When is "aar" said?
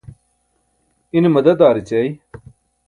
1.65-1.77